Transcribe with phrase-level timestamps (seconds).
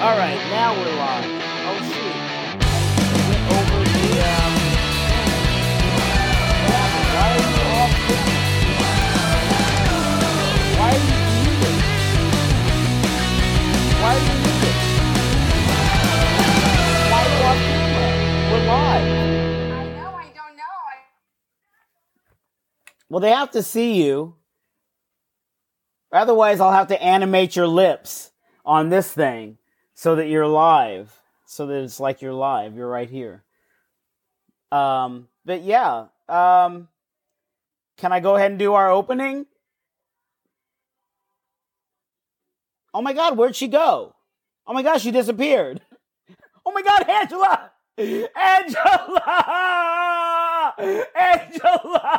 [0.00, 1.24] All right, now we're live.
[1.68, 2.16] Oh shoot!
[3.28, 4.16] Get over the.
[4.24, 4.54] Um...
[7.12, 7.52] Why are you?
[14.00, 14.32] Why are you?
[17.10, 18.08] Why are you off camera?
[18.50, 19.04] We're live.
[19.04, 20.80] I know, I don't know.
[23.10, 24.36] Well, they have to see you.
[26.10, 28.30] Otherwise, I'll have to animate your lips
[28.64, 29.58] on this thing
[30.00, 31.20] so that you're live.
[31.44, 32.74] So that it's like you're live.
[32.74, 33.44] You're right here.
[34.72, 36.06] Um, but yeah.
[36.26, 36.88] Um,
[37.98, 39.44] can I go ahead and do our opening?
[42.94, 44.14] Oh my God, where'd she go?
[44.66, 45.82] Oh my gosh, she disappeared.
[46.64, 47.70] Oh my God, Angela!
[48.36, 49.24] Angela!
[51.16, 52.10] Angela!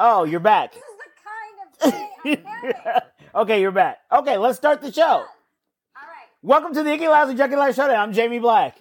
[0.00, 0.72] Oh, you're back.
[0.74, 2.08] this is the kind of thing
[2.46, 3.07] I'm having.
[3.34, 3.98] Okay, you're back.
[4.12, 5.02] Okay, let's start the show.
[5.02, 6.28] All right.
[6.42, 7.96] Welcome to the Icky Lousy Junkie Life Showdown.
[7.96, 8.76] I'm Jamie Black.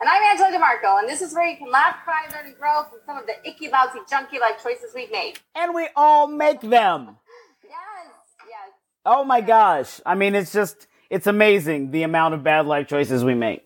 [0.00, 2.82] And I'm Angela DeMarco, and this is where you can laugh, cry, learn, and grow
[2.90, 5.34] from some of the icky, lousy, junky life choices we've made.
[5.54, 7.16] And we all make them.
[7.62, 8.72] Yes, yes.
[9.06, 10.00] Oh my gosh.
[10.04, 13.64] I mean, it's just, it's amazing the amount of bad life choices we make.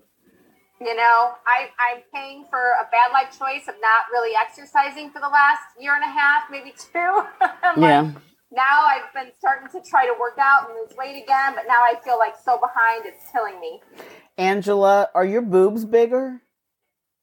[0.80, 5.18] You know, I, I'm paying for a bad life choice of not really exercising for
[5.20, 7.22] the last year and a half, maybe two.
[7.76, 8.12] Like, Yeah.
[8.50, 11.82] Now I've been starting to try to work out and lose weight again, but now
[11.82, 13.80] I feel like so behind, it's killing me.
[14.36, 16.40] Angela, are your boobs bigger?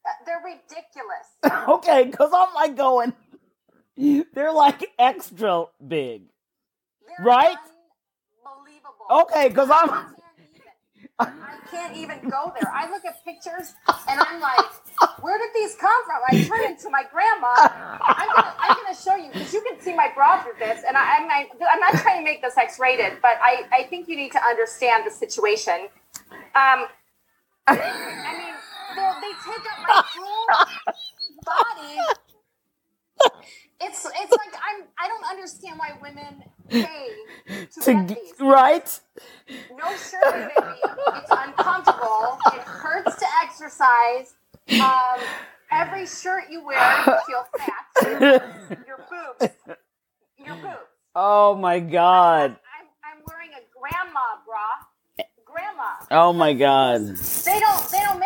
[0.04, 1.68] Uh, They're ridiculous.
[1.68, 3.12] okay, because I'm like going,
[4.34, 6.24] they're like extra big.
[7.06, 7.56] They're Right?
[8.46, 9.22] Unbelievable.
[9.22, 10.15] Okay, because I'm.
[11.20, 12.70] I can't even go there.
[12.74, 13.74] I look at pictures
[14.08, 14.66] and I'm like,
[15.20, 16.20] where did these come from?
[16.28, 17.48] I turn into my grandma.
[18.02, 20.96] I'm gonna, I'm gonna show you because you can see my bra through this, and
[20.96, 24.16] I, I'm, I, I'm not trying to make this X-rated, but I, I think you
[24.16, 25.88] need to understand the situation.
[26.54, 26.86] Um,
[27.66, 27.74] I
[28.38, 28.54] mean,
[29.22, 30.56] they take up my whole
[31.44, 32.00] body.
[33.80, 37.08] It's it's like I'm I don't understand why women pay
[37.74, 38.32] to, To, get these.
[38.40, 39.00] right?
[39.76, 40.22] No shirt,
[40.56, 40.78] baby.
[41.16, 42.38] It's uncomfortable.
[42.46, 44.34] It hurts to exercise.
[44.80, 45.20] Um,
[45.70, 48.78] every shirt you wear, you feel fat.
[48.86, 49.52] Your boobs.
[50.44, 50.76] Your boobs.
[51.14, 52.50] oh my god.
[52.50, 55.26] I'm, I'm wearing a grandma bra.
[55.44, 55.94] Grandma.
[56.10, 57.02] Oh my god.
[57.16, 58.25] They don't they don't make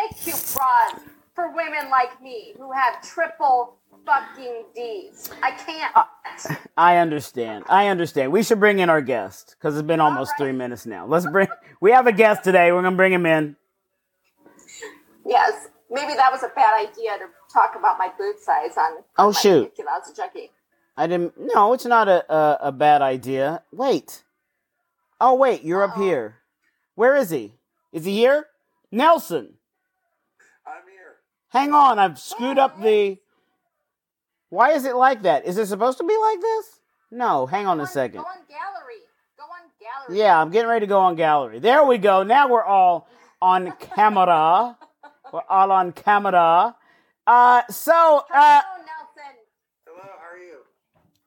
[1.41, 5.31] for women like me who have triple fucking D's.
[5.41, 5.95] I can't.
[5.95, 6.03] Uh,
[6.77, 7.65] I understand.
[7.67, 8.31] I understand.
[8.31, 10.37] We should bring in our guest because it's been almost right.
[10.45, 11.07] three minutes now.
[11.07, 11.47] Let's bring.
[11.79, 12.71] We have a guest today.
[12.71, 13.55] We're gonna bring him in.
[15.25, 15.67] yes.
[15.89, 18.91] Maybe that was a bad idea to talk about my boot size on.
[19.17, 19.63] Oh, on Oh, shoot.
[19.63, 20.51] Mickey Mouse junkie.
[20.95, 21.33] I didn't.
[21.37, 23.63] No, it's not a a, a bad idea.
[23.73, 24.23] Wait.
[25.19, 26.03] Oh wait, you're up Uh-oh.
[26.03, 26.35] here.
[26.93, 27.55] Where is he?
[27.91, 28.45] Is he here?
[28.91, 29.55] Nelson.
[31.53, 31.71] I'm here.
[31.71, 31.99] Hang on.
[31.99, 33.17] I've screwed up the.
[34.49, 35.45] Why is it like that?
[35.45, 36.81] Is it supposed to be like this?
[37.11, 37.45] No.
[37.45, 38.21] Hang on Go a second.
[38.21, 39.01] Go on gallery.
[39.37, 40.19] Go on gallery.
[40.19, 41.59] Yeah, I'm getting ready to go on gallery.
[41.59, 42.23] There we go.
[42.23, 43.07] Now we're all
[43.41, 44.77] on camera.
[45.31, 46.75] We're all on camera.
[47.25, 49.37] Uh, so, uh, Hello, Nelson.
[49.85, 50.57] Hello, how are you?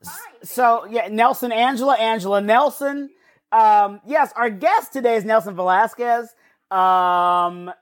[0.04, 0.44] Fine.
[0.46, 3.10] so yeah, Nelson, Angela, Angela, Nelson.
[3.52, 6.34] Um, yes, our guest today is Nelson Velasquez.
[6.70, 7.72] Um,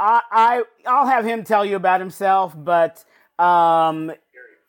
[0.00, 3.04] I, I, I'll have him tell you about himself, but
[3.38, 4.12] um,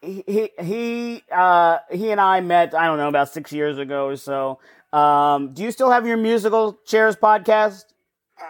[0.01, 4.05] he, he, he, uh, he and I met, I don't know, about six years ago
[4.07, 4.59] or so.
[4.91, 7.85] Um, do you still have your musical chairs podcast?
[8.37, 8.43] Uh,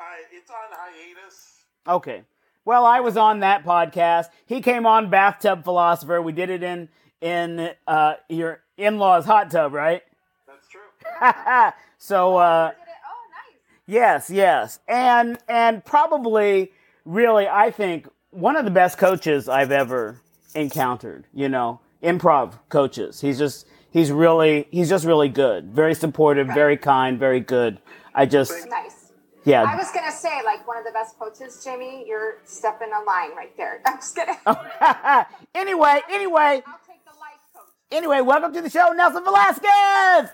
[0.00, 1.64] I, it's on hiatus.
[1.86, 2.22] Okay.
[2.64, 4.26] Well, I was on that podcast.
[4.46, 6.20] He came on Bathtub Philosopher.
[6.20, 6.88] We did it in
[7.20, 10.02] in uh, your in-laws' hot tub, right?
[10.46, 10.80] That's true.
[11.98, 12.78] so uh, Did it?
[13.08, 13.77] Oh, nice.
[13.88, 16.70] Yes, yes, and and probably
[17.04, 20.20] really, I think one of the best coaches I've ever
[20.54, 21.24] encountered.
[21.34, 23.20] You know, improv coaches.
[23.20, 25.72] He's just he's really he's just really good.
[25.72, 27.80] Very supportive, very kind, very good.
[28.14, 29.12] I just Nice.
[29.44, 29.62] yeah.
[29.62, 32.04] I was gonna say, like one of the best coaches, Jimmy.
[32.06, 33.80] You're stepping a line right there.
[33.86, 34.36] I'm just kidding.
[35.54, 37.66] anyway, anyway, I'll take the life coach.
[37.92, 40.30] anyway, welcome to the show, Nelson Velasquez.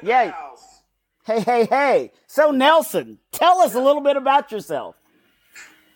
[0.00, 0.32] In Yeah.
[1.26, 1.44] The house.
[1.44, 2.12] Hey, hey, hey.
[2.26, 4.96] So, Nelson, tell us a little bit about yourself.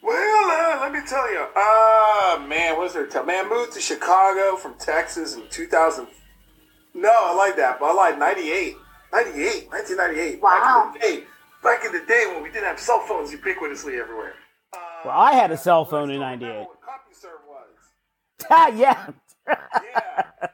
[0.03, 1.47] Well, uh, let me tell you.
[1.57, 3.07] Uh, man, what's there?
[3.07, 3.25] to Tell?
[3.25, 6.07] Man, moved to Chicago from Texas in 2000.
[6.95, 8.77] No, I like that, but I like 98.
[9.13, 10.43] 98, 1998.
[10.43, 10.93] Wow.
[10.95, 11.25] Back in the day,
[11.63, 14.35] back in the day when we didn't have cell phones ubiquitously everywhere.
[14.73, 16.69] Uh, Well, I had a cell phone in I still remember 98.
[16.69, 18.47] What CompuServe was.
[18.51, 19.11] Ah, yeah.
[19.49, 20.49] Yeah.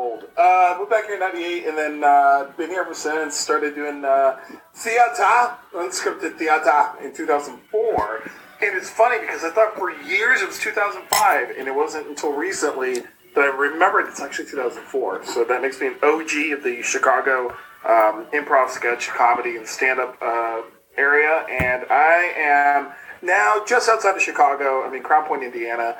[0.00, 3.36] Wow, I'm moved back here in '98, and then uh, been here ever since.
[3.36, 4.38] Started doing uh,
[4.74, 8.30] theater, unscripted theater in 2004.
[8.62, 12.32] And it's funny because I thought for years it was 2005, and it wasn't until
[12.32, 13.00] recently
[13.34, 15.24] that I remembered it's actually 2004.
[15.24, 17.50] So that makes me an OG of the Chicago
[17.88, 20.62] um, improv, sketch, comedy, and stand-up uh,
[20.98, 21.46] area.
[21.48, 22.92] And I am
[23.22, 24.82] now just outside of Chicago.
[24.84, 25.96] I'm in Crown Point, Indiana,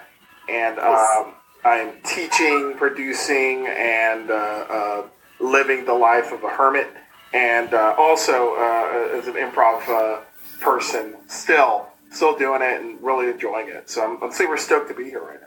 [0.48, 1.34] and um,
[1.64, 5.02] I'm teaching, producing, and uh, uh,
[5.40, 6.88] living the life of a hermit,
[7.34, 10.20] and uh, also uh, as an improv uh,
[10.60, 13.90] person, still, still doing it and really enjoying it.
[13.90, 15.46] So I'm, I'm super stoked to be here right now.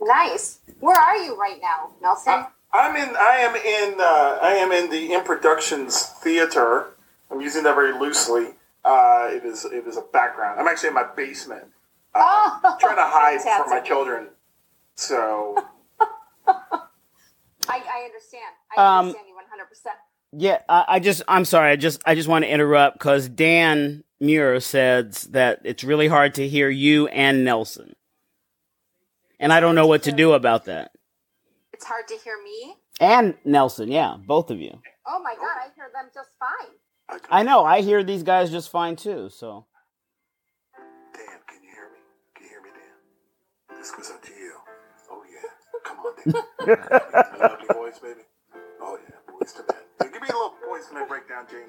[0.00, 0.58] Nice.
[0.80, 2.32] Where are you right now, Nelson?
[2.32, 3.14] I, I'm in.
[3.16, 4.00] I am in.
[4.00, 6.88] Uh, I am in the In Productions Theater.
[7.30, 8.48] I'm using that very loosely.
[8.84, 9.64] Uh, it is.
[9.64, 10.60] It is a background.
[10.60, 11.64] I'm actually in my basement,
[12.14, 12.20] uh,
[12.64, 14.28] Oh, trying to hide from my children.
[14.96, 15.56] So
[16.46, 16.62] I,
[17.68, 18.42] I understand.
[18.76, 19.90] I Um, understand you 100%.
[20.36, 21.70] Yeah, I, I just I'm sorry.
[21.70, 26.34] I just I just want to interrupt because Dan Muir says that it's really hard
[26.36, 27.94] to hear you and Nelson,
[29.38, 30.90] and I don't know what to do about that.
[31.72, 32.74] It's hard to hear me.
[33.00, 34.80] And Nelson, yeah, both of you.
[35.06, 37.20] Oh my God, I hear them just fine.
[37.30, 37.64] I know.
[37.64, 39.28] I hear these guys just fine too.
[39.30, 39.66] So
[41.14, 41.98] Dan, can you hear me?
[42.34, 43.78] Can you hear me, Dan?
[43.78, 44.43] This goes out to you.
[46.04, 48.20] Lovely voice, baby.
[48.82, 49.82] Oh yeah, voice to man.
[50.02, 51.66] Hey, give me a little voice to man breakdown, Jamie.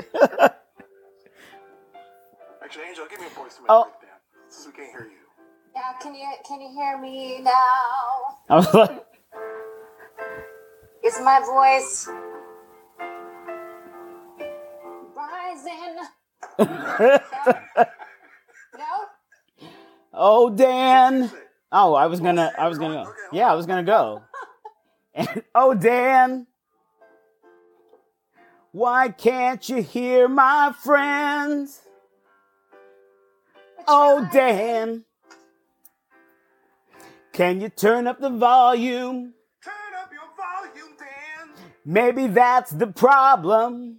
[2.63, 3.83] Actually, Angel, give me a voice to man Oh.
[3.85, 4.19] breakdown.
[4.49, 5.25] Since we can't hear you.
[5.75, 8.39] Yeah, can you can you hear me now?
[8.49, 9.05] I was like,
[11.03, 12.09] Is my voice
[15.15, 15.97] rising?
[18.77, 19.05] No?
[20.13, 21.31] "Oh, Dan."
[21.77, 22.53] Oh, I was gonna.
[22.57, 23.13] I was gonna go.
[23.33, 24.23] Yeah, I was gonna go.
[25.13, 26.47] And oh, Dan.
[28.71, 31.81] Why can't you hear my friends?
[33.85, 35.03] Oh, Dan.
[37.33, 39.33] Can you turn up the volume?
[39.61, 41.49] Turn up your volume, Dan.
[41.83, 43.97] Maybe that's the problem.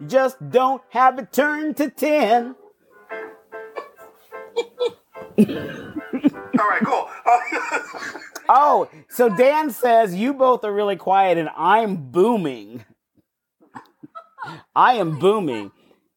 [0.00, 2.56] You just don't have it turned to 10.
[6.60, 7.08] All right, cool.
[7.26, 8.18] Uh,
[8.52, 12.84] Oh, so Dan says you both are really quiet and I'm booming.
[14.74, 15.70] I am booming.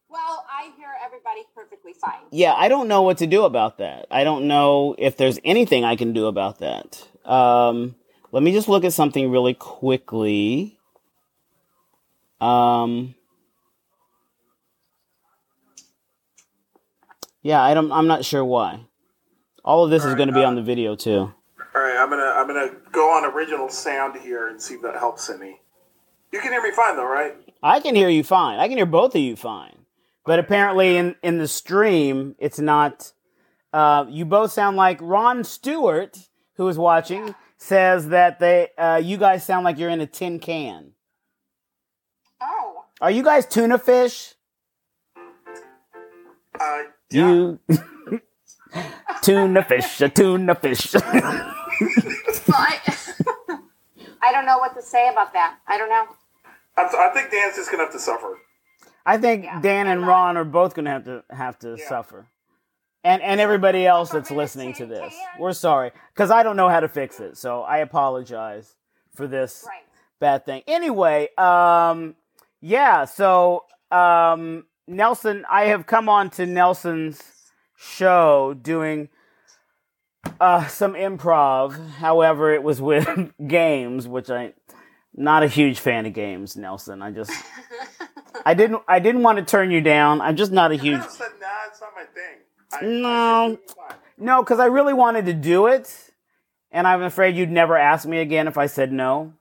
[0.08, 2.22] Well, I hear everybody perfectly fine.
[2.32, 4.06] Yeah, I don't know what to do about that.
[4.10, 7.06] I don't know if there's anything I can do about that.
[7.24, 7.94] Um,
[8.32, 10.76] let me just look at something really quickly.
[12.40, 13.14] Um,
[17.42, 17.92] yeah, I don't.
[17.92, 18.80] I'm not sure why.
[19.64, 21.32] All of this is going to be on the video too.
[21.74, 24.94] All right, I'm gonna I'm gonna go on original sound here and see if that
[24.96, 25.60] helps any.
[26.30, 27.34] You can hear me fine though, right?
[27.62, 28.60] I can hear you fine.
[28.60, 29.86] I can hear both of you fine.
[30.24, 33.12] But apparently, in in the stream, it's not.
[33.72, 36.16] Uh, you both sound like Ron Stewart,
[36.56, 40.38] who is watching, says that they uh, you guys sound like you're in a tin
[40.38, 40.92] can.
[42.40, 44.34] Oh, Are you guys tuna fish?
[46.60, 47.28] Uh, yeah.
[47.28, 47.60] You
[49.22, 50.94] tuna fish, a tuna fish.
[50.94, 51.02] well,
[52.52, 52.80] I,
[54.22, 55.56] I don't know what to say about that.
[55.66, 56.06] I don't know.
[56.76, 58.38] I, I think Dan's just gonna have to suffer.
[59.06, 62.26] I think Dan and Ron are both going to have to have to suffer,
[63.04, 65.14] and and everybody else that's listening to this.
[65.38, 68.74] We're sorry because I don't know how to fix it, so I apologize
[69.14, 69.82] for this Right.
[70.20, 70.62] bad thing.
[70.66, 72.14] Anyway, um,
[72.62, 73.04] yeah.
[73.04, 77.22] So um, Nelson, I have come on to Nelson's
[77.84, 79.08] show doing
[80.40, 81.90] uh, some improv.
[81.96, 84.54] However, it was with games, which I
[85.14, 87.02] not a huge fan of games, Nelson.
[87.02, 87.30] I just
[88.44, 90.20] I didn't I didn't want to turn you down.
[90.20, 92.38] I'm just not a huge said, nah, it's not my thing.
[92.72, 93.08] I, No.
[93.10, 96.10] I "It's fine." no, because I really wanted to do it,
[96.72, 99.32] and I'm afraid you'd never ask me again if I said no.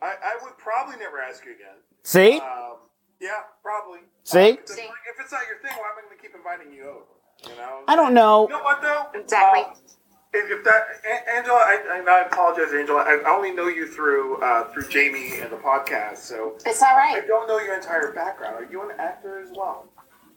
[0.00, 1.78] I, I would probably never ask you again.
[2.02, 2.78] See, Um,
[3.20, 3.30] yeah,
[3.62, 4.00] probably.
[4.24, 4.38] See?
[4.38, 6.11] Uh, because, like, if it's not your thing, why am I going
[6.42, 7.50] inviting you over?
[7.50, 7.82] You know.
[7.88, 8.48] I don't know.
[8.48, 9.18] You know what though?
[9.18, 9.62] Exactly.
[9.62, 9.74] Uh,
[10.34, 13.02] if, if that, A- Angela, I, I, I apologize, Angela.
[13.02, 17.14] I only know you through uh, through Jamie and the podcast, so It's all right.
[17.16, 17.28] I right.
[17.28, 18.54] don't know your entire background.
[18.56, 19.88] Are you an actor as well?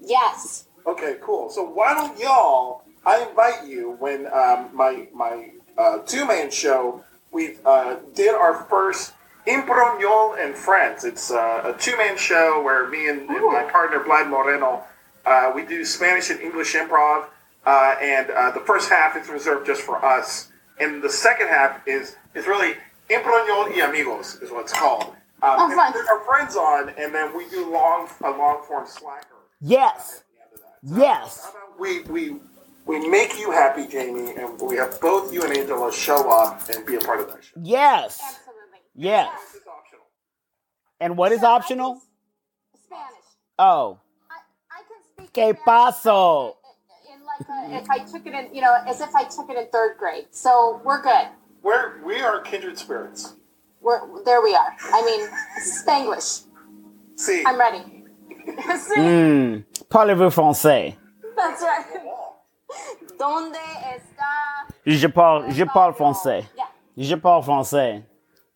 [0.01, 0.67] Yes.
[0.85, 1.49] Okay, cool.
[1.49, 2.83] So why don't y'all?
[3.05, 7.03] I invite you when um, my my uh, two man show.
[7.31, 9.13] We uh, did our first
[9.47, 11.03] Improñol and Friends.
[11.03, 14.83] It's uh, a two man show where me and, and my partner Vlad Moreno
[15.25, 17.25] uh, we do Spanish and English improv,
[17.65, 21.85] uh, and uh, the first half is reserved just for us, and the second half
[21.87, 22.73] is is really
[23.09, 25.03] Improñol y Amigos is what it's called.
[25.43, 25.93] Um, Oh, and fun.
[26.09, 29.35] our friends on, and then we do long a long form slacker.
[29.61, 30.23] Yes.
[30.83, 31.43] Yes.
[31.43, 32.37] How about we we
[32.85, 36.85] we make you happy, Jamie, and we have both you and Angela show up and
[36.85, 37.59] be a part of that show.
[37.61, 38.21] Yes.
[38.23, 38.79] Absolutely.
[38.95, 39.29] Yes.
[39.51, 40.05] This is optional.
[40.99, 42.01] And what is optional?
[42.83, 43.25] Spanish.
[43.59, 43.99] Oh.
[45.37, 46.57] I, I can speak Que paso?
[47.39, 49.67] Like a, if I took it in, you know, as if I took it in
[49.71, 50.27] third grade.
[50.31, 51.27] So we're good.
[51.63, 53.35] We're we are kindred spirits.
[53.81, 54.41] We're there.
[54.41, 54.75] We are.
[54.93, 55.27] I mean,
[55.59, 56.45] Spanglish.
[57.17, 58.05] See, I'm ready.
[58.77, 58.95] See?
[58.95, 59.57] Hmm.
[59.89, 60.95] Parlez-vous français?
[61.35, 61.85] That's right.
[63.17, 64.67] ¿Dónde está?
[64.85, 66.45] Je parle, je parle français.
[66.55, 66.67] Yeah.
[66.97, 68.03] Je parle français.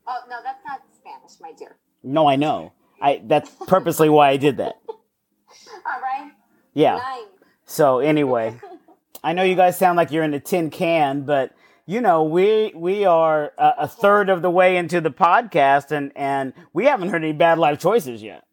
[0.08, 1.78] Oh no, that's not Spanish, my dear.
[2.04, 2.72] No, I know.
[3.02, 4.76] I that's purposely why I did that.
[4.88, 6.32] All right.
[6.74, 6.96] Yeah.
[6.98, 7.28] Nine.
[7.66, 8.60] So anyway,
[9.24, 11.54] I know you guys sound like you're in a tin can, but
[11.86, 16.12] you know we we are a, a third of the way into the podcast, and
[16.16, 18.46] and we haven't heard any bad life choices yet.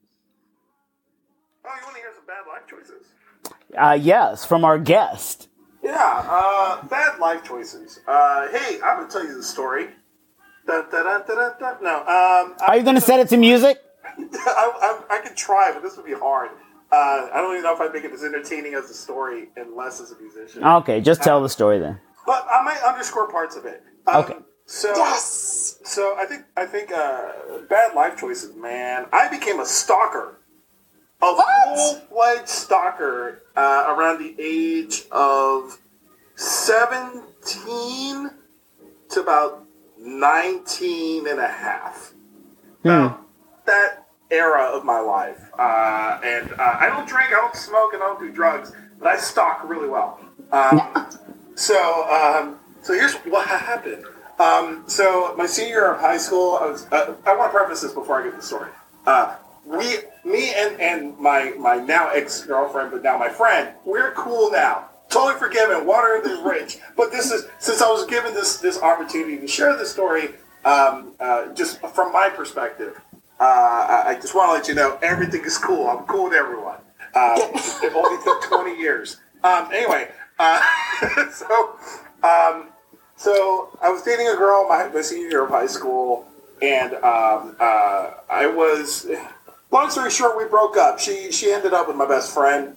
[1.64, 3.06] oh, you want to hear some bad life choices?
[3.76, 5.48] Uh, yes, from our guest.
[5.82, 8.00] Yeah, uh, bad life choices.
[8.08, 9.88] Uh, hey, I'm gonna tell you the story.
[10.66, 11.22] Dun, dun,
[11.60, 11.76] dun.
[11.80, 13.78] No, um, Are you going to set it to music?
[14.18, 16.50] I, I, I could try, but this would be hard.
[16.96, 20.00] Uh, I don't even know if I'd make it as entertaining as the story unless
[20.00, 20.64] as a musician.
[20.64, 22.00] Okay, just tell the story then.
[22.24, 23.82] But I might underscore parts of it.
[24.06, 24.36] Um, Okay.
[24.64, 25.78] So Yes.
[25.84, 27.32] So I think I think uh,
[27.68, 29.06] bad life choices, man.
[29.12, 30.38] I became a stalker,
[31.22, 31.76] a What?
[31.76, 35.78] full fledged stalker uh, around the age of
[36.34, 38.30] seventeen
[39.10, 39.64] to about
[39.98, 42.12] 19 and a half.
[42.82, 43.20] Now,
[43.66, 48.02] that era of my life, uh, and uh, I don't drink, I don't smoke, and
[48.02, 50.20] I don't do drugs, but I stalk really well.
[50.52, 51.08] Um,
[51.54, 54.04] so, um, so here's what happened.
[54.38, 56.86] Um, so my senior year of high school, I was.
[56.92, 58.70] Uh, I want to preface this before I get to the story.
[59.06, 64.12] Uh, we, me, and and my my now ex girlfriend, but now my friend, we're
[64.12, 64.90] cool now.
[65.08, 65.86] Totally forgiven.
[65.86, 66.78] Water is rich.
[66.96, 71.14] But this is since I was given this this opportunity to share this story, um,
[71.18, 73.00] uh, just from my perspective.
[73.38, 75.88] Uh, I, I just want to let you know everything is cool.
[75.88, 76.78] I'm cool with everyone.
[77.14, 77.36] Uh,
[77.82, 79.18] it only took 20 years.
[79.44, 80.60] Um, anyway, uh,
[81.32, 81.76] so
[82.22, 82.68] um,
[83.16, 86.26] so I was dating a girl my, my senior year of high school,
[86.62, 89.06] and um, uh, I was.
[89.72, 90.98] Long story short, we broke up.
[90.98, 92.76] She she ended up with my best friend,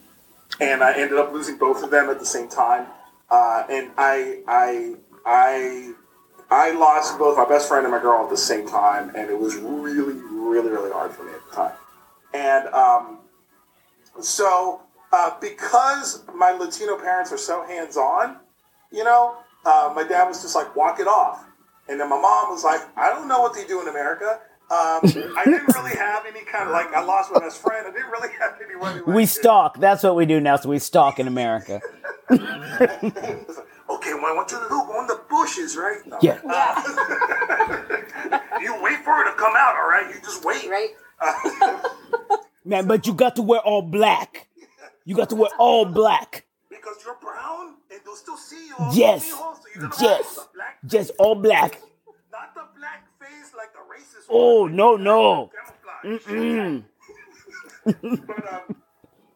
[0.59, 2.87] and I ended up losing both of them at the same time.
[3.29, 5.93] Uh, and I I I
[6.49, 9.39] I lost both my best friend and my girl at the same time, and it
[9.39, 11.73] was really really really hard for me at the time.
[12.33, 13.19] And um,
[14.21, 18.37] so uh, because my Latino parents are so hands on,
[18.91, 21.45] you know, uh, my dad was just like, walk it off.
[21.87, 24.39] And then my mom was like, I don't know what they do in America.
[24.71, 24.99] Um,
[25.35, 27.87] I didn't really have any kind of like, I lost my best friend.
[27.87, 29.01] I didn't really have anyone.
[29.07, 29.79] We stalk.
[29.79, 30.57] That's what we do now.
[30.57, 31.81] So we stalk in America.
[33.89, 36.05] It's like, okay, well, I want you to look on the bushes, right?
[36.05, 36.17] No.
[36.22, 36.39] Yeah.
[38.62, 40.13] You wait for her to come out, all right?
[40.13, 40.69] You just wait.
[40.69, 40.89] Right?
[42.65, 44.50] Man, but you got to wear all black.
[45.05, 46.46] You got to wear all black.
[46.69, 48.75] Because you're brown and they'll still see you.
[48.77, 49.29] on Yes.
[49.29, 49.55] the so
[50.01, 50.36] Yes.
[50.38, 51.81] wear the black Just all black.
[52.31, 54.75] Not the black face like the racist Oh, one.
[54.75, 55.51] no, no.
[56.03, 56.25] Camouflage.
[56.27, 56.84] Mm.
[58.27, 58.75] but um,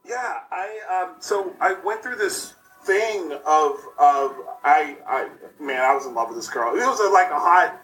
[0.05, 5.93] yeah, I um, so I went through this thing of of I I man, I
[5.93, 6.75] was in love with this girl.
[6.75, 7.81] It was a, like a hot,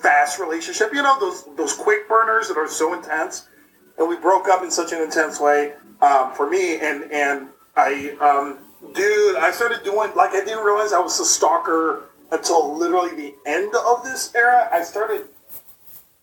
[0.00, 0.92] fast relationship.
[0.92, 3.48] You know those those quick burners that are so intense,
[3.98, 6.78] and we broke up in such an intense way um, for me.
[6.80, 8.58] And and I um,
[8.94, 13.34] dude, I started doing like I didn't realize I was a stalker until literally the
[13.46, 14.68] end of this era.
[14.72, 15.26] I started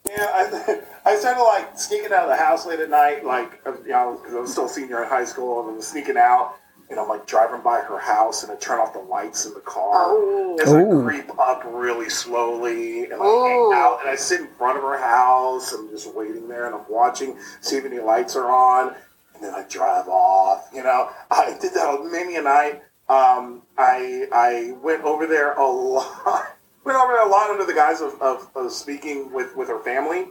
[0.08, 0.80] yeah, I,
[1.12, 4.36] I started like sneaking out of the house late at night, like you know, because
[4.36, 6.56] I was still senior in high school, and I was sneaking out.
[6.90, 9.62] And I'm like driving by her house, and I turn off the lights in the
[9.62, 10.58] car Oh.
[10.62, 11.04] as I Ooh.
[11.04, 13.44] creep up really slowly, and I Ooh.
[13.72, 16.66] hang out, and I sit in front of her house, and I'm just waiting there,
[16.68, 18.96] and I'm watching, see if any lights are on,
[19.34, 20.70] and then I drive off.
[20.74, 22.84] You know, I did that many a night.
[23.10, 26.58] Um, I I went over there a lot.
[26.86, 29.80] Went over there a lot under the guise of, of, of speaking with, with her
[29.80, 30.25] family,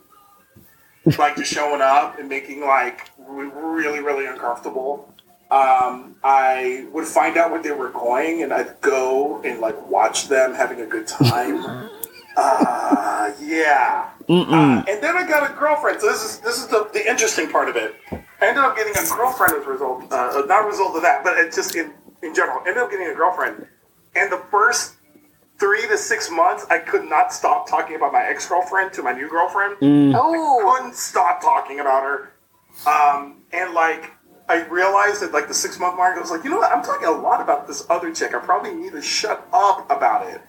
[1.18, 5.11] like just showing up and making like re- really really uncomfortable.
[5.52, 10.28] Um, I would find out where they were going, and I'd go and like watch
[10.28, 11.90] them having a good time.
[12.34, 14.08] Uh, yeah.
[14.26, 16.00] Uh, and then I got a girlfriend.
[16.00, 17.94] So this is this is the, the interesting part of it.
[18.10, 21.24] I ended up getting a girlfriend as a result, uh, not a result of that,
[21.24, 21.92] but it just in
[22.22, 23.66] in general, ended up getting a girlfriend.
[24.16, 24.94] And the first
[25.58, 29.12] three to six months, I could not stop talking about my ex girlfriend to my
[29.12, 29.76] new girlfriend.
[29.82, 32.32] Oh, Couldn't stop talking about her.
[32.86, 34.12] Um, and like,
[34.52, 36.70] I realized at like the six month mark, I was like, you know what?
[36.70, 38.34] I'm talking a lot about this other chick.
[38.34, 40.42] I probably need to shut up about it.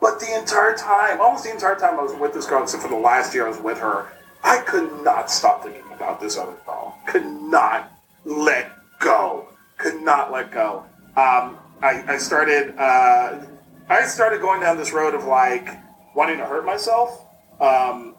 [0.00, 2.88] But the entire time, almost the entire time I was with this girl, except for
[2.88, 4.08] the last year I was with her,
[4.42, 6.96] I could not stop thinking about this other girl.
[7.06, 7.92] Could not
[8.24, 9.48] let go.
[9.76, 10.86] Could not let go.
[11.16, 12.74] Um, I, I started.
[12.78, 13.44] Uh,
[13.90, 15.68] I started going down this road of like
[16.16, 17.26] wanting to hurt myself.
[17.60, 18.14] Um,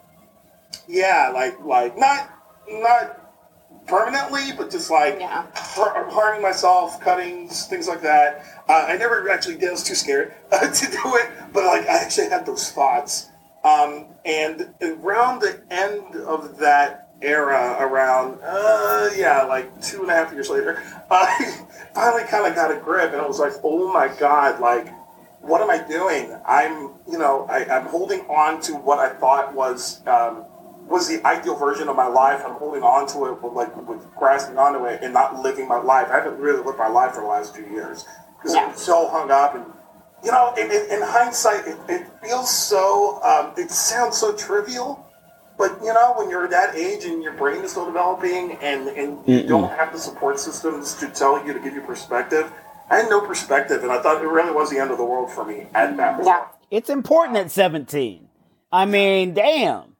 [0.88, 2.30] yeah, like like not
[2.70, 3.21] not
[3.88, 5.46] permanently, but just like Yeah.
[5.56, 8.46] har- harming myself, cuttings, things like that.
[8.70, 9.70] Uh, I never actually did.
[9.70, 13.28] I was too scared uh, to do it, but like I actually had those thoughts.
[13.64, 20.14] Um, and around the end of that era, around uh, yeah, like two and a
[20.16, 23.92] half years later, I finally kind of got a grip, and I was like, oh
[23.94, 24.88] my god, like
[25.42, 26.38] what am I doing?
[26.46, 30.46] I'm, you know, I, I'm holding on to what I thought was um,
[30.88, 32.42] was the ideal version of my life.
[32.46, 35.80] I'm holding on to it, with, like with grasping onto it, and not living my
[35.82, 36.08] life.
[36.10, 38.06] I haven't really lived my life for the last few years
[38.38, 38.68] because Yeah.
[38.68, 39.66] I'm so hung up, and
[40.24, 43.22] you know, in, in, in hindsight, it, it feels so.
[43.24, 45.06] Um, it sounds so trivial.
[45.58, 49.20] But you know, when you're that age and your brain is still developing, and, and
[49.28, 52.52] you don't have the support systems to tell you to give you perspective,
[52.90, 55.32] I had no perspective, and I thought it really was the end of the world
[55.32, 56.26] for me at that point.
[56.28, 56.46] yeah.
[56.72, 58.28] It's important at 17.
[58.72, 59.91] I mean, damn.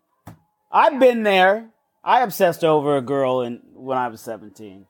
[0.72, 1.70] I've been there.
[2.04, 4.86] I obsessed over a girl in, when I was 17.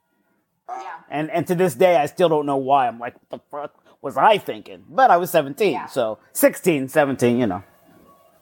[0.70, 0.84] Yeah.
[1.10, 2.88] And and to this day, I still don't know why.
[2.88, 4.86] I'm like, what the fuck was I thinking?
[4.90, 5.74] But I was 17.
[5.74, 5.86] Yeah.
[5.88, 7.64] So 16, 17, you know.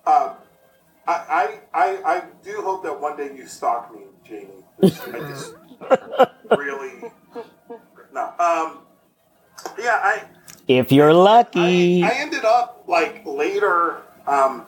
[0.05, 0.29] I,
[1.08, 4.63] I, I, I do hope that one day you stalk me, Jamie.
[4.84, 5.55] I just
[6.58, 7.12] really
[8.13, 8.22] no.
[8.39, 8.79] Um,
[9.77, 10.24] yeah, I.
[10.67, 12.03] If you're lucky.
[12.03, 14.67] I, I ended up like later um,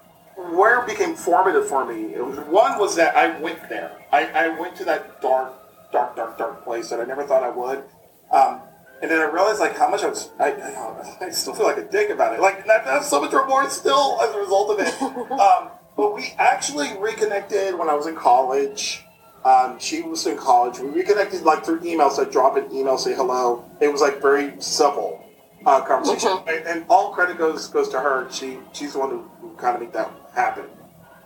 [0.49, 2.13] where it became formative for me.
[2.13, 3.91] It was one was that I went there.
[4.11, 5.53] I, I went to that dark,
[5.91, 7.83] dark, dark, dark place that I never thought I would.
[8.31, 8.61] Um,
[9.01, 10.29] and then I realized like how much I was.
[10.39, 12.39] I, I, I still feel like a dick about it.
[12.39, 15.01] Like I have so much remorse still as a result of it.
[15.31, 19.03] um, but we actually reconnected when I was in college.
[19.43, 20.79] Um, she was in college.
[20.79, 22.19] We reconnected like through emails.
[22.19, 23.65] I drop an email, say hello.
[23.79, 25.23] It was like very civil
[25.65, 28.31] uh, conversation, and, and all credit goes goes to her.
[28.31, 30.65] She she's the one who, who kind of made that happen.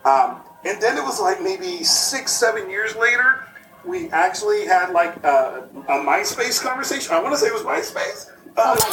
[0.04, 3.46] Um, and then it was like maybe six, seven years later,
[3.86, 7.14] we actually had like a, a MySpace conversation.
[7.14, 8.32] I want to say it was MySpace.
[8.58, 8.84] Uh, it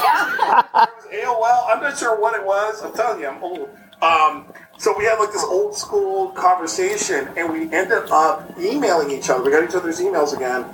[0.96, 1.74] was AOL.
[1.74, 2.82] I'm not sure what it was.
[2.82, 3.70] I'm telling you, I'm old.
[4.02, 4.46] Um,
[4.78, 9.42] so we had like this old school conversation, and we ended up emailing each other.
[9.44, 10.64] We got each other's emails again,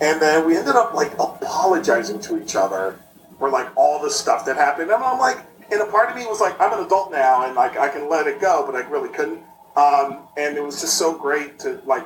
[0.00, 2.98] and then we ended up like apologizing to each other
[3.38, 4.90] for like all the stuff that happened.
[4.90, 5.38] And I'm like,
[5.70, 8.08] and a part of me was like, I'm an adult now, and like I can
[8.08, 9.40] let it go, but I really couldn't.
[9.76, 12.04] Um, and it was just so great to like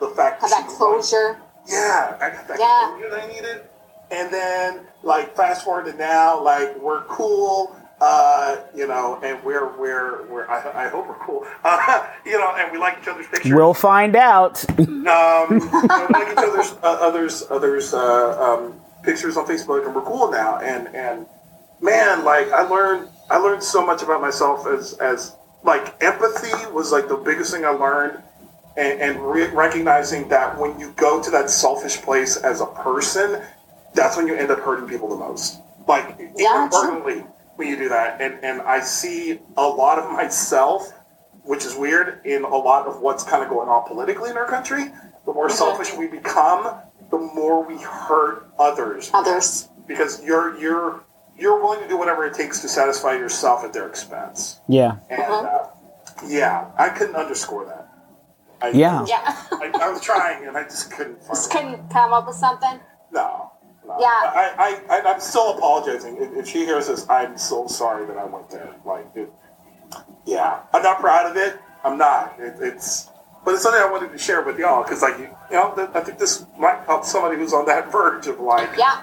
[0.00, 1.40] the fact Have she that was like- closure.
[1.68, 2.90] yeah, I got that Yeah.
[2.92, 3.62] closure that I needed.
[4.10, 9.74] And then, like, fast forward to now, like, we're cool, uh, you know, and we're,
[9.78, 13.26] we're, we're, I, I hope we're cool, uh, you know, and we like each other's
[13.28, 13.52] pictures.
[13.54, 14.62] We'll find out.
[14.78, 20.02] Um, we like each other's, uh, others, others, uh, um, pictures on Facebook, and we're
[20.02, 20.58] cool now.
[20.58, 21.26] And, and
[21.82, 26.92] man, like, I learned, I learned so much about myself as, as, like, empathy was,
[26.92, 28.22] like, the biggest thing I learned
[28.76, 33.42] and, and re- recognizing that when you go to that selfish place as a person,
[33.94, 35.60] that's when you end up hurting people the most.
[35.86, 37.24] Like Yeah, inadvertently
[37.56, 40.92] when you do that, and and I see a lot of myself,
[41.44, 44.46] which is weird, in a lot of what's kind of going on politically in our
[44.46, 44.84] country.
[45.26, 45.56] The more mm-hmm.
[45.56, 46.76] selfish we become,
[47.10, 49.68] the more we hurt others Others.
[49.86, 51.04] because you're you're
[51.38, 54.60] you're willing to do whatever it takes to satisfy yourself at their expense.
[54.68, 54.96] Yeah.
[55.10, 55.46] And Uh-huh.
[55.46, 55.68] uh,
[56.26, 57.88] yeah, I couldn't underscore that.
[58.60, 59.04] I, Yeah.
[59.08, 59.22] Yeah.
[59.52, 61.56] I, I was trying and I just couldn't find Just it.
[61.56, 62.78] couldn't come up with something.
[63.10, 63.50] No.
[63.86, 63.96] no.
[63.98, 64.06] Yeah.
[64.06, 66.16] I, I, I, I'm still apologizing.
[66.18, 68.72] If, if she hears this, I'm so sorry that I went there.
[68.84, 69.32] Like, it,
[70.24, 70.60] yeah.
[70.72, 71.58] I'm not proud of it.
[71.84, 72.36] I'm not.
[72.38, 73.08] It, it's,
[73.44, 75.88] but it's something I wanted to share with y'all because, like, you, you know, th-
[75.94, 79.02] I think this might help somebody who's on that verge of like, Yeah.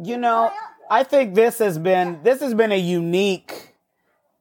[0.00, 0.50] You know,
[0.90, 3.74] I think this has been this has been a unique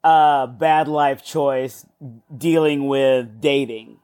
[0.04, 1.86] uh bad life choice
[2.36, 4.00] dealing with dating.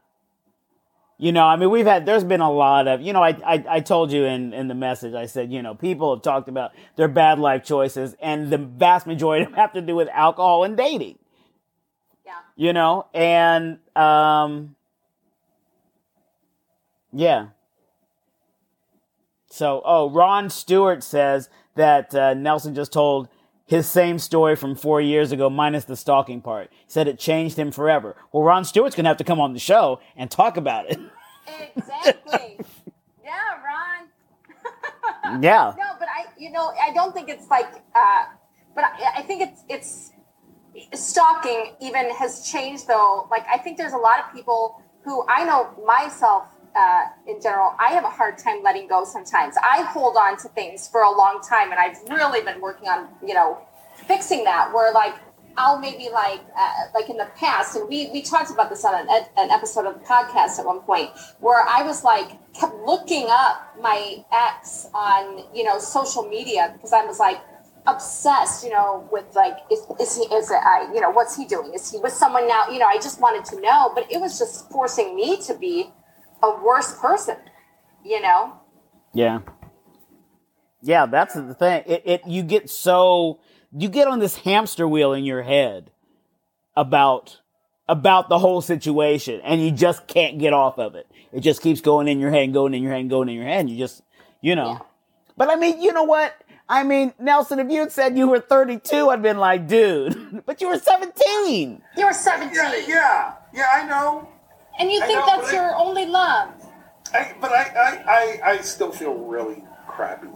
[1.17, 3.65] You know, I mean, we've had there's been a lot of you know, I I,
[3.69, 6.71] I told you in in the message, I said, you know, people have talked about
[6.95, 10.63] their bad life choices, and the vast majority of them have to do with alcohol
[10.63, 11.17] and dating.
[12.25, 12.33] Yeah.
[12.55, 14.75] You know, and um,
[17.13, 17.47] yeah.
[19.49, 23.29] So, oh, Ron Stewart says that uh, Nelson just told
[23.65, 26.69] his same story from four years ago, minus the stalking part.
[26.71, 28.15] He said it changed him forever.
[28.31, 30.99] Well, Ron Stewart's gonna have to come on the show and talk about it.
[31.75, 32.59] Exactly.
[33.23, 33.31] yeah,
[35.25, 35.41] Ron.
[35.43, 35.73] yeah.
[35.77, 38.25] No, but I, you know, I don't think it's like, uh,
[38.75, 40.11] but I, I think it's it's
[40.93, 43.27] stalking even has changed though.
[43.31, 47.75] Like I think there's a lot of people who I know myself uh, in general.
[47.79, 49.55] I have a hard time letting go sometimes.
[49.57, 53.09] I hold on to things for a long time, and I've really been working on
[53.25, 53.59] you know
[54.07, 54.73] fixing that.
[54.73, 55.15] Where like
[55.57, 58.95] I'll maybe like uh, like in the past, and we we talked about this on
[58.95, 59.07] an,
[59.37, 63.75] an episode of the podcast at one point, where I was like kept looking up
[63.81, 67.39] my ex on you know social media because I was like
[67.85, 71.45] obsessed, you know, with like is, is he is it I you know what's he
[71.45, 71.73] doing?
[71.73, 72.67] Is he with someone now?
[72.69, 75.91] You know, I just wanted to know, but it was just forcing me to be
[76.43, 77.37] a worse person,
[78.03, 78.53] you know.
[79.13, 79.39] Yeah.
[80.81, 81.83] Yeah, that's the thing.
[81.87, 83.39] It, it you get so
[83.75, 85.91] you get on this hamster wheel in your head
[86.75, 87.39] about
[87.87, 91.07] about the whole situation and you just can't get off of it.
[91.31, 93.35] It just keeps going in your head and going in your head and going in
[93.35, 94.03] your head and you just
[94.41, 94.71] you know.
[94.71, 94.79] Yeah.
[95.37, 96.35] But I mean, you know what?
[96.67, 100.61] I mean, Nelson, if you had said you were 32, I'd been like, dude, but
[100.61, 101.81] you were 17.
[101.97, 102.55] You were 17.
[102.55, 103.67] Yeah, yeah, yeah.
[103.73, 104.27] I know.
[104.79, 106.49] And you I think know, that's but I- your only love.
[107.13, 110.29] I, but I, I, I, I still feel really crappy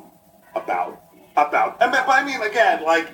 [0.55, 1.01] about
[1.35, 1.77] about.
[1.81, 3.09] I mean, but I mean, again, like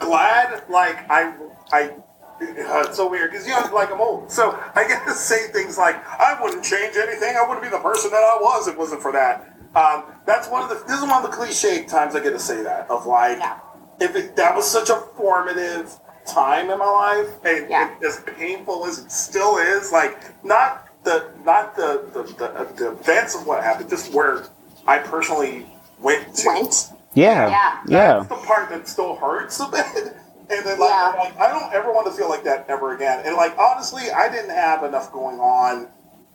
[0.00, 1.34] glad, like I,
[1.72, 1.82] I.
[1.90, 5.48] uh, it's so weird because you know, like I'm old, so I get to say
[5.48, 7.36] things like, "I wouldn't change anything.
[7.36, 10.48] I wouldn't be the person that I was if it wasn't for that." Um, that's
[10.48, 10.82] one of the.
[10.86, 13.58] This is one of the cliche times I get to say that of like, Yeah.
[14.00, 15.94] if it, that was such a formative
[16.26, 17.90] time in my life, and, Yeah.
[17.94, 22.72] and as painful as it still is, like not the not the the, the, uh,
[22.76, 24.44] the events of what happened, just where
[24.86, 25.66] I personally
[26.00, 26.48] went to.
[26.48, 26.90] Went.
[27.14, 27.48] Yeah.
[27.48, 27.80] Yeah.
[27.86, 28.12] Yeah.
[28.14, 30.16] That's the part that still hurts a bit.
[30.50, 31.12] And then, like, Yeah.
[31.14, 33.22] I'm like, I don't ever want to feel like that ever again.
[33.24, 35.88] And, like, honestly, I didn't have enough going on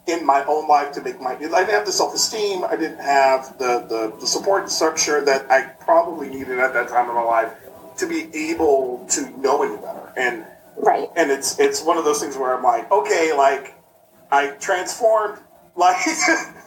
[0.07, 1.33] in my own life to make my.
[1.33, 2.63] I didn't have the self esteem.
[2.63, 7.07] I didn't have the, the, the support structure that I probably needed at that time
[7.09, 7.51] in my life
[7.97, 10.13] to be able to know any better.
[10.15, 10.45] And
[10.77, 11.09] Right.
[11.15, 13.73] and it's it's one of those things where I'm like, okay, like
[14.31, 15.39] I transformed.
[15.77, 15.97] Like,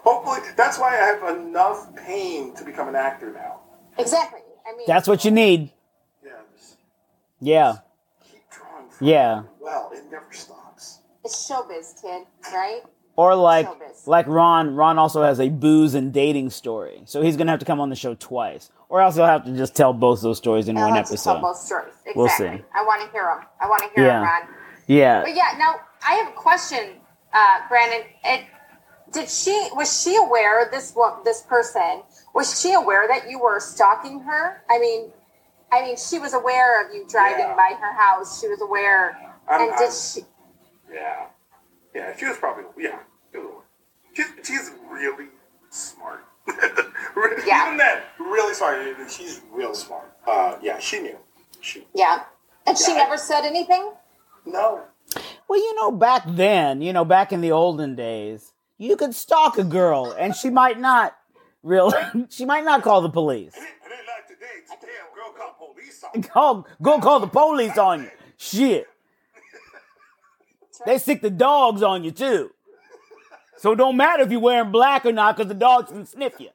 [0.05, 3.59] hopefully, that's why I have enough pain to become an actor now.
[3.99, 4.39] Exactly.
[4.65, 5.73] I mean, That's what you need.
[6.25, 6.77] Yeah, just
[7.41, 7.79] Yeah.
[8.25, 8.89] keep drawing.
[8.89, 9.43] from Yeah.
[9.59, 11.01] Well, it never stops.
[11.25, 12.25] it's showbiz, kid.
[12.55, 12.83] Right?
[13.21, 14.07] Or like Showbiz.
[14.07, 17.03] like Ron, Ron also has a booze and dating story.
[17.05, 18.71] So he's gonna have to come on the show twice.
[18.89, 21.17] Or else he'll have to just tell both those stories in I'll one have to
[21.17, 21.41] tell episode.
[21.43, 21.93] both stories.
[22.07, 22.13] Exactly.
[22.17, 22.65] We'll see.
[22.75, 23.47] I want to hear them.
[23.61, 24.21] I want to hear Yeah.
[24.21, 24.43] them, Ron.
[24.87, 25.21] Yeah.
[25.23, 25.75] But yeah, now
[26.07, 26.97] I have a question,
[27.35, 28.03] uh, Brandon.
[28.25, 28.47] It,
[29.13, 32.03] did she was she aware this wo- this person
[32.35, 34.63] was she aware that you were stalking her?
[34.71, 35.13] I mean,
[35.73, 37.55] I mean, she was aware of you driving Yeah.
[37.55, 38.41] by her house.
[38.41, 39.17] She was aware,
[39.49, 40.21] I'm- and I'm- did she?
[40.93, 41.27] Yeah,
[41.95, 42.17] yeah.
[42.17, 42.99] She was probably yeah.
[44.15, 45.29] She was- She's she's really
[45.71, 46.25] smart.
[47.17, 47.67] Really- Yeah.
[47.67, 48.79] Even that really smart.
[49.11, 50.13] She's real smart.
[50.27, 51.17] Uh, yeah, she knew.
[51.61, 52.23] She Yeah,
[52.67, 53.93] and she Yeah, I- never said anything.
[54.47, 54.83] no.
[55.49, 59.59] Well, you know, back then, you know, back in the olden days, you could stalk
[59.59, 61.17] a girl and she might not
[61.65, 61.99] really
[62.31, 63.55] she might not call the police.
[63.57, 63.73] I didn't,
[64.09, 64.47] I like today.
[64.81, 66.11] Damn, girl, call police on.
[66.21, 66.29] me.
[66.29, 68.11] Call, go call the police on you.
[68.37, 68.87] Shit.
[70.87, 72.53] They sick the dogs on you too.
[73.61, 76.41] So it don't matter if you're wearing black or not, because the dogs can sniff
[76.41, 76.49] you.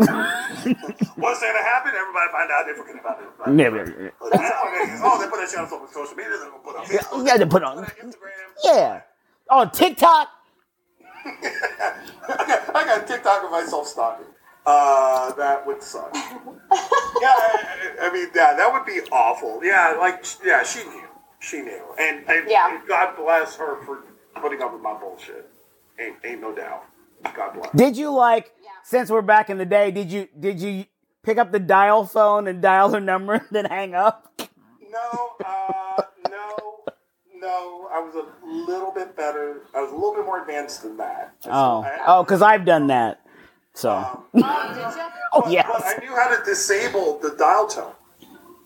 [0.00, 1.92] What's gonna happen?
[1.94, 2.64] Everybody find out.
[2.66, 3.50] They forget about it.
[3.52, 4.12] Never.
[4.20, 4.38] Oh, they,
[5.00, 6.30] oh, they put that shit on social media.
[6.30, 7.24] They're gonna put on Facebook.
[7.24, 7.84] Yeah, they put on.
[7.84, 8.50] Instagram.
[8.64, 9.02] Yeah.
[9.48, 10.28] On TikTok.
[11.24, 14.26] I got, I got TikTok of myself stalking.
[14.66, 16.10] Uh, that would suck.
[16.14, 16.20] yeah,
[16.72, 19.64] I, I I mean, yeah, that would be awful.
[19.64, 21.06] Yeah, like, yeah, she knew.
[21.38, 21.94] She knew.
[21.96, 22.74] And, and, Yeah.
[22.76, 24.02] and God bless her for
[24.34, 25.48] putting up with my bullshit.
[26.00, 26.84] Ain't, ain't no doubt.
[27.34, 27.70] God bless.
[27.74, 28.52] Did you like?
[28.62, 28.70] Yeah.
[28.84, 30.86] Since we're back in the day, did you did you
[31.22, 34.32] pick up the dial phone and dial her number, and then hang up?
[34.90, 36.56] No, uh, no,
[37.36, 37.88] no.
[37.92, 39.60] I was a little bit better.
[39.74, 41.34] I was a little bit more advanced than that.
[41.46, 43.20] Oh, I- oh, because I've done that.
[43.74, 43.90] So.
[43.92, 45.02] um, Oh, did you?
[45.32, 45.66] Oh But- yes.
[45.70, 47.92] But I knew how to disable the dial tone.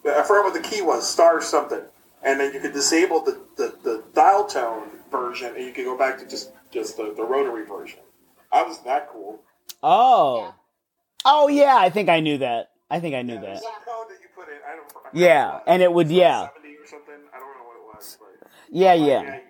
[0.07, 1.81] I forgot what the key was, star something.
[2.23, 5.97] And then you could disable the, the, the dial tone version and you could go
[5.97, 8.01] back to just, just the, the rotary version.
[8.53, 9.41] I was that cool.
[9.83, 10.39] Oh.
[10.41, 10.53] Yeah.
[11.27, 12.71] Oh yeah, I think I knew that.
[12.91, 13.63] I think I knew There's that.
[13.63, 13.73] some
[14.09, 14.55] that you put in.
[14.69, 16.49] I don't I forgot Yeah, what and it would yeah.
[16.55, 17.15] 70 or something.
[17.35, 18.19] I don't know what it was.
[18.21, 19.23] But Yeah, yeah, yeah.
[19.37, 19.41] you-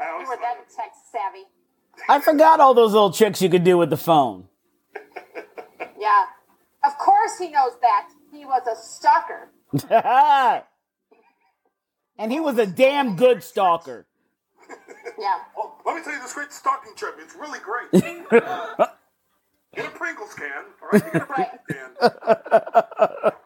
[0.00, 1.44] I You were that tech savvy.
[2.08, 4.48] I forgot all those little tricks you could do with the phone.
[5.98, 6.24] Yeah.
[6.84, 8.08] Of course he knows that.
[8.30, 9.48] He was a stalker.
[12.18, 14.06] and he was a damn good stalker.
[15.18, 15.38] Yeah.
[15.56, 17.16] Oh, let me tell you this great stalking trip.
[17.20, 18.04] It's really great.
[18.32, 18.86] Uh,
[19.74, 20.64] get a Pringles can.
[20.82, 23.32] All right, get a Pringles can.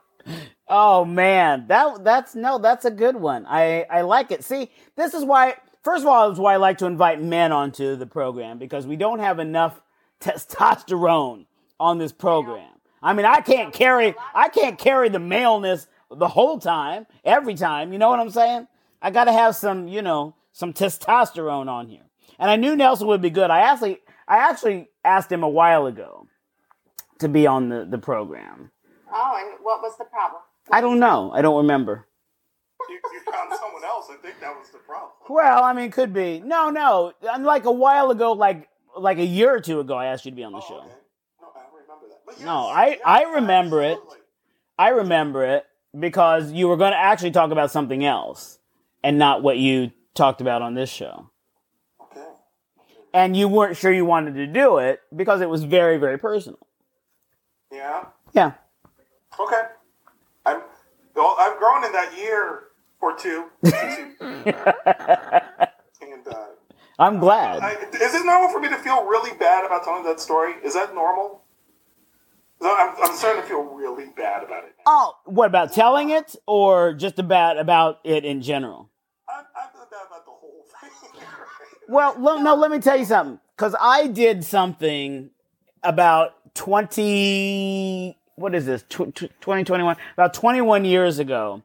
[0.69, 3.47] Oh man, that that's no, that's a good one.
[3.47, 4.45] I I like it.
[4.45, 5.55] See, this is why.
[5.83, 8.97] First of all, is why I like to invite men onto the program because we
[8.97, 9.81] don't have enough
[10.21, 11.47] testosterone
[11.81, 12.69] on this program.
[13.03, 17.93] I mean, I can't carry I can't carry the maleness the whole time, every time.
[17.93, 18.67] You know what I'm saying?
[19.01, 22.03] I got to have some, you know, some testosterone on here.
[22.37, 23.49] And I knew Nelson would be good.
[23.51, 26.27] I actually I actually asked him a while ago
[27.21, 28.73] to be on the the program.
[29.13, 30.43] Oh, and what was the problem?
[30.71, 31.31] I don't know.
[31.33, 32.07] I don't remember.
[32.89, 34.09] You, you found someone else.
[34.11, 35.11] I think that was the problem.
[35.29, 36.41] Well, I mean, could be.
[36.41, 37.13] No, no.
[37.41, 40.37] Like a while ago, like like a year or two ago, I asked you to
[40.37, 40.79] be on the Oh, show.
[40.79, 40.89] okay.
[41.41, 42.21] No, I remember that.
[42.27, 43.99] But No, I- yes, I remember it.
[44.77, 45.67] I remember it
[45.99, 48.59] because you were going to actually talk about something else
[49.05, 51.31] and not what you talked about on this show.
[52.01, 52.27] Okay.
[53.15, 56.67] And you weren't sure you wanted to do it because it was very, very personal.
[57.73, 58.05] Yeah.
[58.35, 58.53] Yeah.
[59.41, 59.63] Okay.
[60.45, 60.61] I'm.
[61.15, 62.65] Well, I've grown in that year
[63.01, 63.47] or two.
[63.63, 64.55] and
[66.29, 66.47] uh,
[66.99, 67.61] I'm glad.
[67.61, 70.55] I, is it normal for me to feel really bad about telling that story?
[70.65, 71.43] Is that normal?
[72.61, 74.75] I'm, I'm starting to feel really bad about it.
[74.79, 74.85] Now.
[74.87, 78.91] oh, what about telling it or just about about it in general?
[79.29, 81.08] I'm, I'm feeling bad about the whole thing.
[81.89, 83.41] Well, lo- no, let me tell you something.
[83.57, 85.31] Because I did something
[85.83, 89.97] about 20, what is this, Tw- tw- 2021?
[90.15, 91.63] About 21 years ago.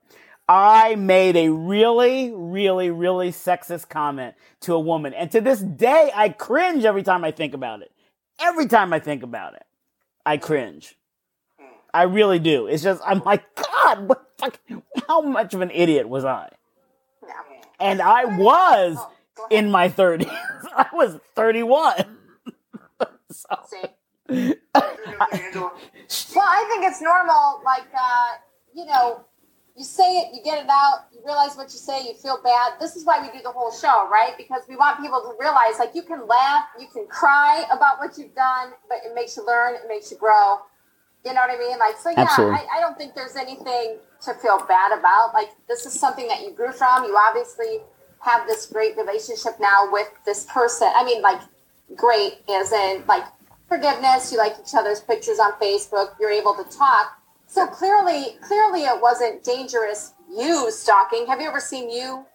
[0.47, 5.13] I made a really, really, really sexist comment to a woman.
[5.13, 7.91] And to this day, I cringe every time I think about it.
[8.41, 9.63] Every time I think about it,
[10.25, 10.97] I cringe.
[11.93, 12.67] I really do.
[12.67, 14.59] It's just, I'm like, God, what fuck,
[15.07, 16.49] how much of an idiot was I?
[17.25, 17.33] Yeah.
[17.79, 18.97] And I was.
[19.49, 20.27] In my 30s.
[20.75, 22.17] I was 31.
[23.31, 24.55] so, See?
[26.35, 27.61] Well, I think it's normal.
[27.63, 28.37] Like, uh,
[28.73, 29.25] you know,
[29.75, 32.73] you say it, you get it out, you realize what you say, you feel bad.
[32.79, 34.33] This is why we do the whole show, right?
[34.37, 38.17] Because we want people to realize, like, you can laugh, you can cry about what
[38.17, 40.59] you've done, but it makes you learn, it makes you grow.
[41.25, 41.79] You know what I mean?
[41.79, 45.33] Like, so yeah, I, I don't think there's anything to feel bad about.
[45.33, 47.05] Like, this is something that you grew from.
[47.05, 47.79] You obviously
[48.23, 50.89] have this great relationship now with this person.
[50.95, 51.41] I mean, like,
[51.95, 53.23] great as in like
[53.67, 54.31] forgiveness.
[54.31, 56.15] You like each other's pictures on Facebook.
[56.19, 57.19] You're able to talk.
[57.47, 60.13] So clearly, clearly, it wasn't dangerous.
[60.35, 61.27] You stalking.
[61.27, 62.25] Have you ever seen you,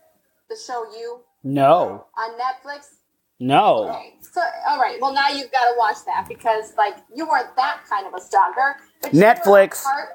[0.48, 2.96] the show You no, on Netflix?
[3.40, 3.88] no.
[3.88, 4.14] Okay.
[4.20, 4.98] So all right.
[5.01, 8.20] Well, now you've got to watch that because like you weren't that kind of a
[8.20, 8.77] stalker.
[9.03, 9.85] But Netflix.
[9.85, 10.09] A, heart,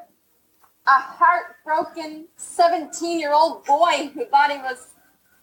[0.88, 4.93] a heartbroken seventeen-year-old boy who thought he was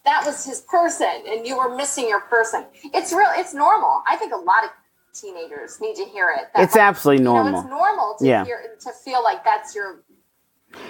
[0.04, 2.64] that was his person, and you were missing your person.
[2.94, 3.28] It's real.
[3.36, 4.02] It's normal.
[4.08, 4.70] I think a lot of
[5.12, 6.48] teenagers need to hear it.
[6.54, 7.60] that, It's like, absolutely You know, normal.
[7.60, 8.44] it's normal to Yeah.
[8.44, 10.02] hear to feel like that's your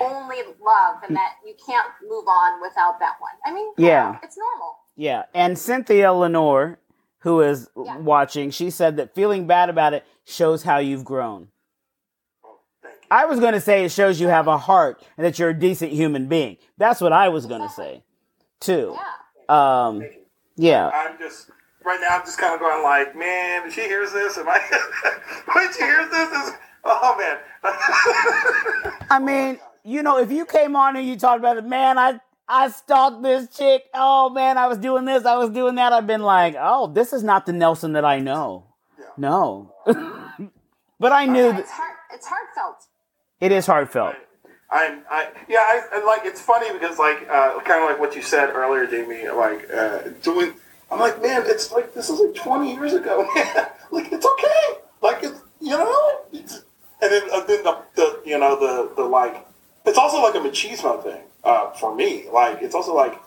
[0.01, 3.31] only love, and that you can't move on without that one.
[3.46, 4.18] I mean, Yeah.
[4.23, 4.77] it's normal.
[4.94, 5.23] Yeah.
[5.33, 6.79] And Cynthia Lenore,
[7.20, 7.96] who is Yeah.
[7.96, 11.49] watching, she said that feeling bad about it shows how you've grown.
[12.44, 13.09] oh, thank you.
[13.11, 15.59] I was going to say it shows you have a heart and that you're a
[15.59, 16.59] decent human being.
[16.77, 18.05] That's what I was going to say,
[18.61, 18.96] too.
[19.49, 19.87] Yeah.
[19.87, 20.03] Um,
[20.57, 20.90] yeah.
[20.94, 21.51] I'm just
[21.85, 22.18] right now.
[22.18, 24.61] I'm just kind of going like, man, if she hears this, am I?
[25.53, 27.38] when she hears this, is oh man.
[29.11, 32.20] I mean, you know, if you came on and you talked about it, man, I
[32.49, 33.85] I stalked this chick.
[33.94, 35.92] Oh man, I was doing this, I was doing that.
[35.92, 38.66] I've been like, oh, this is not the Nelson that I know.
[38.99, 39.05] Yeah.
[39.16, 39.75] No.
[41.01, 41.96] but I knew that It's heart.
[42.12, 42.87] It's heartfelt.
[43.40, 44.16] it is heartfelt.
[44.72, 46.22] I'm, I, yeah, I, I like.
[46.24, 49.28] It's funny because like, uh, kind of like what you said earlier, Jamie.
[49.28, 50.54] Like uh, doing.
[50.90, 53.28] I'm like, man, it's like this is like 20 years ago,
[53.90, 54.80] like it's okay.
[55.02, 56.20] Like it's you know.
[56.33, 56.62] It's,
[57.02, 59.46] and then uh, then the, the you know the the like.
[59.87, 62.26] It's also like a machismo thing uh, for me.
[62.33, 63.18] Like it's also like.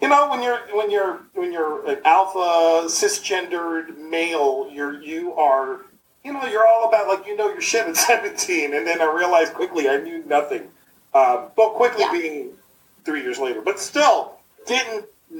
[0.00, 5.82] You know, when you're when you're when you're an alpha cisgendered male, you're you are
[6.24, 9.12] you know, you're all about like you know your shit at 17, and then I
[9.12, 10.68] realized quickly I knew nothing.
[11.14, 12.12] Uh, but quickly Yeah.
[12.12, 12.50] being
[13.04, 15.06] three years later, but still didn't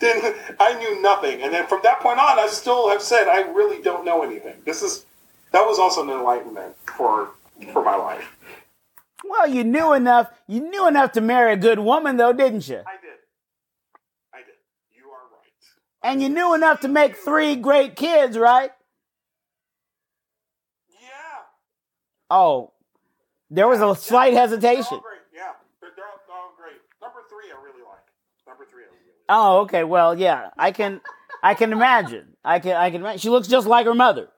[0.00, 3.40] didn't I knew nothing, and then from that point on, I still have said I
[3.50, 4.54] really don't know anything.
[4.64, 5.04] This is
[5.52, 7.30] that was also an enlightenment for
[7.72, 8.36] for my life.
[9.24, 10.28] Well, you knew enough.
[10.46, 12.78] You knew enough to marry a good woman, though, didn't you?
[12.78, 13.18] I did,
[14.32, 14.54] I did.
[14.96, 16.10] You are right.
[16.10, 18.70] And you knew enough to make three great kids, right?
[20.88, 20.98] Yeah,
[22.30, 22.72] Oh,
[23.50, 24.84] There was a slight They're hesitation.
[24.92, 25.18] all great.
[25.34, 26.80] Yeah, they're, they're, all, they're all great.
[27.02, 28.06] Number three, I really like.
[28.46, 29.24] Number three, I really like.
[29.28, 29.84] Oh, okay.
[29.84, 31.00] Well, yeah, I can,
[31.42, 32.36] I can imagine.
[32.44, 33.18] I can, I can imagine.
[33.18, 34.28] She looks just like her mother.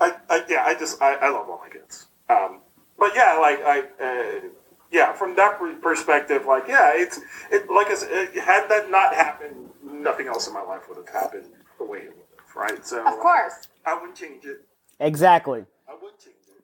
[0.00, 2.06] I, I yeah, I just I, I love all my kids.
[2.28, 2.60] Um,
[2.98, 4.48] but yeah, like I uh,
[4.90, 7.20] yeah, from that perspective, like yeah, it's
[7.50, 10.98] it like I said, it, had that not happened, nothing else in my life would
[10.98, 11.46] have happened
[11.78, 12.86] the way it would have, right?
[12.86, 13.54] So Of course.
[13.84, 14.64] I wouldn't change it.
[15.00, 15.64] Exactly.
[15.88, 16.62] I wouldn't change it.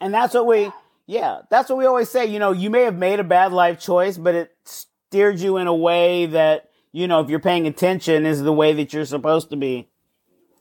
[0.00, 0.70] And that's what we,
[1.06, 2.26] yeah, that's what we always say.
[2.26, 5.66] You know, you may have made a bad life choice, but it steered you in
[5.66, 9.50] a way that, you know, if you're paying attention, is the way that you're supposed
[9.50, 9.88] to be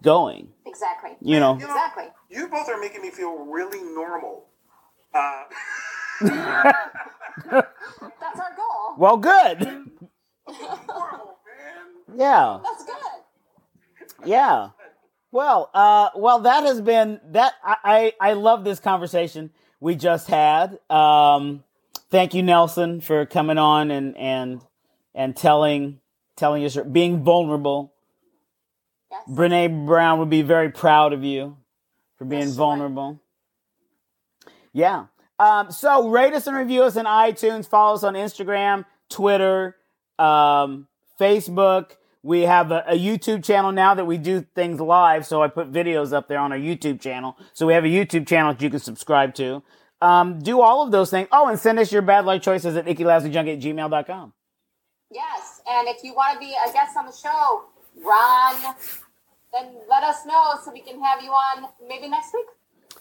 [0.02, 0.50] going.
[0.66, 1.12] Exactly.
[1.22, 2.06] You know, You know, Exactly.
[2.30, 4.46] you both are making me feel really normal.
[5.14, 5.44] Uh,
[6.22, 8.96] That's our goal.
[8.98, 9.60] well, good.
[9.62, 12.18] normal, man.
[12.18, 12.60] Yeah.
[12.64, 14.16] That's good.
[14.26, 14.70] Yeah.
[15.32, 17.54] Well, uh, well, that has been that.
[17.64, 19.52] I, I, I love this conversation
[19.84, 20.80] we just had.
[20.90, 21.66] Um,
[22.10, 24.62] thank you, Nelson, for coming on and and
[25.14, 26.00] and telling
[26.38, 27.94] telling story, being vulnerable.
[29.12, 29.24] Yes.
[29.30, 31.58] Brene Brown would be very proud of you
[32.18, 33.20] for being Yes, vulnerable.
[34.72, 35.08] Yeah.
[35.38, 37.68] Um, so rate us and review us on iTunes.
[37.68, 39.76] Follow us on Instagram, Twitter,
[40.18, 40.88] um,
[41.20, 41.98] Facebook.
[42.24, 45.26] We have a, a YouTube channel now that we do things live.
[45.28, 47.38] So I put videos up there on our YouTube channel.
[47.54, 49.62] So we have a YouTube channel that you can subscribe to.
[50.02, 51.28] Um, do all of those things.
[51.32, 54.34] Oh, and send us your bad life choices at ickylousyjunkie at gmail.com.
[55.12, 55.62] Yes.
[55.70, 57.66] And if you want to be a guest on the show,
[58.04, 58.76] Ron,
[59.54, 62.46] then let us know so we can have you on maybe next week.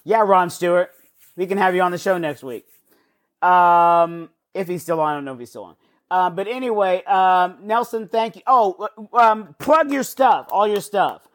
[0.04, 0.90] Yeah, Ron Stewart.
[1.36, 2.66] We can have you on the show next week.
[3.40, 5.76] Um, if he's still on, I don't know if he's still on.
[6.12, 8.42] Uh, but anyway, um, Nelson, thank you.
[8.46, 11.26] Oh, um, plug your stuff, all your stuff.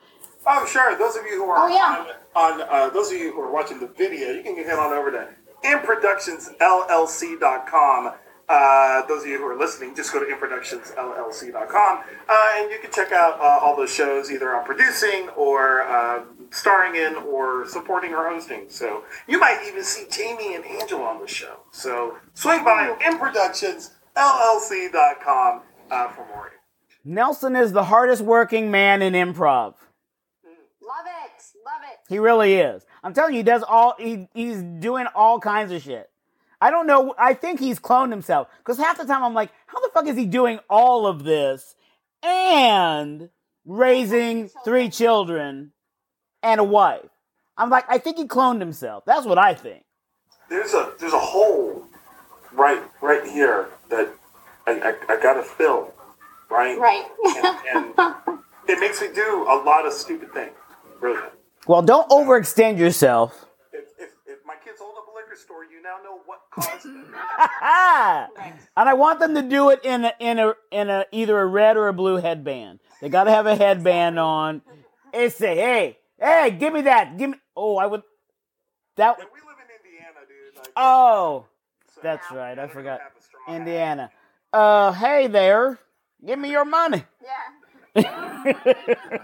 [0.45, 0.95] Oh, sure.
[0.97, 2.05] Those of you who are Oh, yeah.
[2.35, 4.93] on, on uh, those of you who are watching the video, you can head on
[4.93, 5.27] over to
[5.63, 8.13] inproductionsllc.com.
[8.49, 12.89] Uh, those of you who are listening, just go to inproductionsllc.com uh, and you can
[12.91, 18.13] check out uh, all those shows either on producing or uh, starring in or supporting
[18.13, 18.63] or hosting.
[18.69, 21.57] So you might even see Jamie and Angela on the show.
[21.71, 22.95] So swing by
[24.17, 26.51] inproductionsllc.com uh, for more.
[27.03, 29.75] Nelson is the hardest working man in improv.
[30.81, 31.43] Love it.
[31.65, 31.99] Love it.
[32.09, 32.85] He really is.
[33.03, 33.95] I'm telling you, he does all.
[33.97, 36.09] He, he's doing all kinds of shit.
[36.59, 37.13] I don't know.
[37.19, 40.17] I think he's cloned himself because half the time I'm like, how the fuck is
[40.17, 41.75] he doing all of this
[42.23, 43.29] and
[43.65, 45.71] raising three children
[46.41, 47.09] and a wife?
[47.57, 49.03] I'm like, I think he cloned himself.
[49.05, 49.83] That's what I think.
[50.49, 51.85] there's a there's a hole
[52.53, 54.13] right right here that
[54.65, 55.93] I, I, I gotta fill,
[56.49, 56.77] right?
[56.79, 57.05] Right.
[57.25, 60.51] And, and it makes me do a lot of stupid things.
[60.99, 61.21] Really.
[61.67, 63.45] Well, don't overextend yourself.
[63.73, 66.85] If, if, if my kids hold up a liquor store, you now know what caused
[66.85, 66.91] it.
[68.77, 71.45] and I want them to do it in a, in a in a either a
[71.45, 72.79] red or a blue headband.
[73.01, 74.61] They got to have a headband on.
[75.13, 77.17] It say, "Hey, hey, give me that.
[77.17, 78.01] Give me." Oh, I would.
[78.95, 79.19] That.
[79.19, 80.57] Like, we live in Indiana, dude.
[80.57, 81.45] Like, Oh,
[81.93, 82.57] so that's you right.
[82.57, 83.01] I forgot.
[83.47, 84.11] Have a strong Indiana.
[84.53, 85.79] Uh, hey there.
[86.25, 87.03] Give me your money.
[87.95, 88.03] yeah.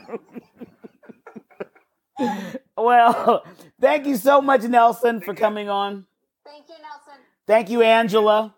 [2.77, 3.45] Well,
[3.79, 6.05] thank you so much, Nelson, for coming on.
[6.45, 7.21] Thank you, Nelson.
[7.45, 8.55] Thank you, Angela.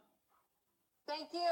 [1.08, 1.50] Thank you.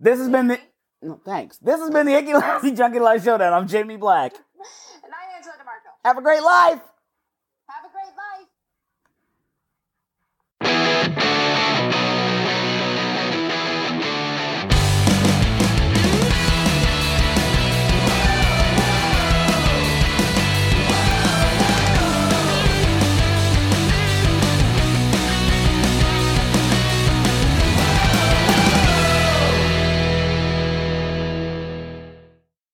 [0.00, 0.58] This has been the.
[1.02, 1.58] No, thanks.
[1.58, 3.52] This has been the Icky Lousy Junkie Life Showdown.
[3.52, 4.32] I'm Jamie Black.
[5.04, 5.92] And I'm Angela DeMarco.
[6.04, 6.80] Have a great life.